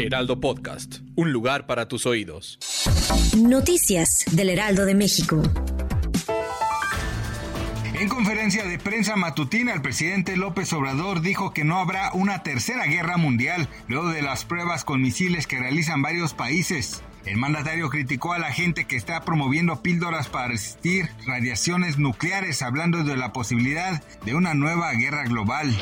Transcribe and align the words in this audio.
Heraldo 0.00 0.40
Podcast, 0.40 1.00
un 1.14 1.30
lugar 1.30 1.66
para 1.66 1.86
tus 1.86 2.06
oídos. 2.06 2.58
Noticias 3.36 4.24
del 4.32 4.48
Heraldo 4.48 4.86
de 4.86 4.94
México. 4.94 5.42
En 8.00 8.08
conferencia 8.08 8.64
de 8.64 8.78
prensa 8.78 9.16
matutina, 9.16 9.74
el 9.74 9.82
presidente 9.82 10.38
López 10.38 10.72
Obrador 10.72 11.20
dijo 11.20 11.52
que 11.52 11.64
no 11.64 11.78
habrá 11.78 12.12
una 12.14 12.42
tercera 12.42 12.86
guerra 12.86 13.18
mundial 13.18 13.68
luego 13.88 14.08
de 14.08 14.22
las 14.22 14.46
pruebas 14.46 14.84
con 14.84 15.02
misiles 15.02 15.46
que 15.46 15.58
realizan 15.58 16.00
varios 16.00 16.32
países. 16.32 17.02
El 17.26 17.36
mandatario 17.36 17.90
criticó 17.90 18.32
a 18.32 18.38
la 18.38 18.52
gente 18.52 18.86
que 18.86 18.96
está 18.96 19.20
promoviendo 19.24 19.82
píldoras 19.82 20.28
para 20.28 20.48
resistir 20.48 21.10
radiaciones 21.26 21.98
nucleares, 21.98 22.62
hablando 22.62 23.04
de 23.04 23.16
la 23.16 23.32
posibilidad 23.32 24.02
de 24.24 24.34
una 24.34 24.54
nueva 24.54 24.92
guerra 24.92 25.24
global. 25.24 25.76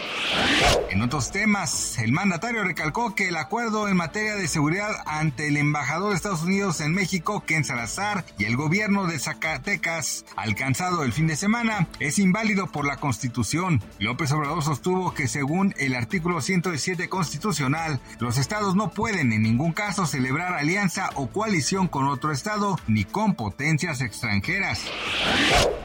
En 0.91 1.02
otros 1.02 1.30
temas, 1.30 1.98
el 1.98 2.12
mandatario 2.12 2.64
recalcó 2.64 3.14
que 3.14 3.28
el 3.28 3.37
acuerdo 3.37 3.88
en 3.88 3.97
materia 3.97 4.34
de 4.34 4.48
seguridad 4.48 4.91
ante 5.06 5.48
el 5.48 5.56
embajador 5.56 6.11
de 6.11 6.16
Estados 6.16 6.42
Unidos 6.42 6.81
en 6.81 6.92
México, 6.92 7.44
Ken 7.47 7.64
Salazar, 7.64 8.25
y 8.36 8.44
el 8.44 8.56
gobierno 8.56 9.06
de 9.06 9.19
Zacatecas, 9.19 10.25
alcanzado 10.36 11.05
el 11.05 11.12
fin 11.12 11.27
de 11.27 11.36
semana, 11.36 11.89
es 12.00 12.19
inválido 12.19 12.66
por 12.66 12.86
la 12.86 12.97
Constitución. 12.97 13.83
López 13.98 14.33
Obrador 14.33 14.62
sostuvo 14.64 15.14
que 15.14 15.28
según 15.28 15.75
el 15.78 15.94
artículo 15.94 16.41
117 16.41 17.09
constitucional, 17.09 18.00
los 18.19 18.39
estados 18.39 18.75
no 18.75 18.91
pueden 18.91 19.33
en 19.33 19.42
ningún 19.42 19.72
caso 19.72 20.06
celebrar 20.06 20.55
alianza 20.55 21.11
o 21.14 21.28
coalición 21.29 21.89
con 21.89 22.09
otro 22.09 22.33
Estado 22.33 22.79
ni 22.87 23.05
con 23.05 23.34
potencias 23.34 24.01
extranjeras. 24.01 24.83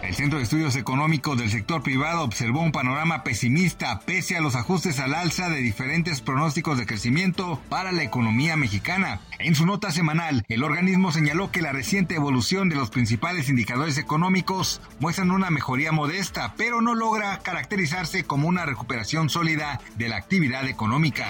El 0.02 0.16
Centro 0.16 0.38
de 0.38 0.44
Estudios 0.44 0.76
Económicos 0.76 1.38
del 1.38 1.50
sector 1.50 1.82
privado 1.82 2.24
observó 2.24 2.62
un 2.62 2.72
panorama 2.72 3.24
pesimista 3.24 4.02
pese 4.02 4.36
a 4.36 4.42
los 4.42 4.56
ajustes 4.56 5.00
al 5.00 5.14
alza 5.14 5.50
de 5.50 5.62
diferentes 5.62 6.22
pronósticos 6.22 6.78
de 6.78 6.86
crecimiento 6.86 7.62
para 7.70 7.92
la 7.92 8.04
economía 8.04 8.56
mexicana. 8.58 9.22
En 9.40 9.56
su 9.56 9.66
nota 9.66 9.92
semanal, 9.92 10.44
el 10.48 10.64
organismo 10.64 11.12
señaló 11.12 11.52
que 11.52 11.62
la 11.62 11.72
reciente 11.72 12.16
evolución 12.16 12.70
de 12.70 12.76
los 12.76 12.90
principales 12.90 13.50
indicadores 13.50 13.98
económicos 13.98 14.82
muestran 15.00 15.32
una 15.32 15.50
mejoría 15.50 15.92
modesta, 15.92 16.54
pero 16.58 16.82
no 16.82 16.96
logra 16.96 17.40
caracterizarse 17.40 18.24
como 18.24 18.48
una 18.48 18.66
recuperación 18.66 19.30
sólida 19.30 19.80
de 19.96 20.10
la 20.10 20.18
actividad 20.18 20.68
económica. 20.68 21.28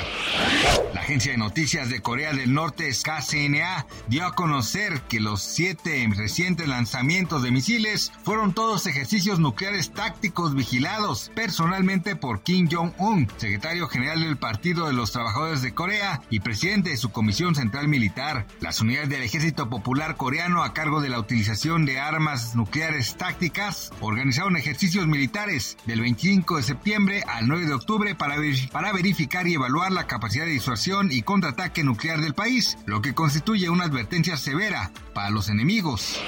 La 0.93 1.01
agencia 1.01 1.31
de 1.31 1.37
noticias 1.37 1.89
de 1.89 2.01
Corea 2.01 2.33
del 2.33 2.53
Norte, 2.53 2.89
KCNA, 2.89 3.85
dio 4.07 4.25
a 4.25 4.35
conocer 4.35 5.01
que 5.09 5.19
los 5.19 5.41
siete 5.41 6.07
recientes 6.15 6.67
lanzamientos 6.67 7.43
de 7.43 7.51
misiles 7.51 8.11
fueron 8.23 8.53
todos 8.53 8.87
ejercicios 8.87 9.39
nucleares 9.39 9.91
tácticos 9.91 10.55
vigilados 10.55 11.31
personalmente 11.35 12.15
por 12.15 12.41
Kim 12.41 12.67
Jong-un, 12.71 13.27
secretario 13.37 13.87
general 13.87 14.21
del 14.21 14.37
Partido 14.37 14.87
de 14.87 14.93
los 14.93 15.11
Trabajadores 15.11 15.61
de 15.61 15.73
Corea 15.73 16.21
y 16.29 16.39
presidente 16.39 16.91
de 16.91 16.97
su 16.97 17.11
Comisión 17.11 17.55
Central 17.55 17.87
Militar. 17.87 18.47
Las 18.59 18.81
unidades 18.81 19.09
del 19.09 19.23
Ejército 19.23 19.69
Popular 19.69 20.15
Coreano 20.17 20.63
a 20.63 20.73
cargo 20.73 21.01
de 21.01 21.09
la 21.09 21.19
utilización 21.19 21.85
de 21.85 21.99
armas 21.99 22.55
nucleares 22.55 23.15
tácticas 23.15 23.91
organizaron 23.99 24.57
ejercicios 24.57 25.07
militares 25.07 25.77
del 25.85 26.01
25 26.01 26.57
de 26.57 26.63
septiembre 26.63 27.23
al 27.27 27.47
9 27.47 27.65
de 27.65 27.73
octubre 27.73 28.15
para, 28.15 28.35
para 28.71 28.93
verificar 28.93 29.47
y 29.47 29.55
evaluar 29.55 29.91
la 29.91 30.07
capacidad 30.07 30.45
de 30.45 30.51
disuasión 30.51 31.11
y 31.11 31.21
contraataque 31.21 31.83
nuclear 31.83 32.21
del 32.21 32.33
país, 32.33 32.77
lo 32.85 33.01
que 33.01 33.13
constituye 33.13 33.69
una 33.69 33.87
advertencia 33.93 34.35
severa 34.37 34.91
para 35.13 35.29
los 35.29 35.49
enemigos. 35.49 36.19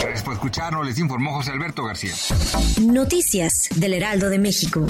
Gracias 0.00 0.22
por 0.22 0.32
escucharnos, 0.32 0.86
les 0.86 0.98
informó 0.98 1.34
José 1.34 1.52
Alberto 1.52 1.84
García. 1.84 2.14
Noticias 2.80 3.68
del 3.76 3.92
Heraldo 3.92 4.30
de 4.30 4.38
México. 4.38 4.86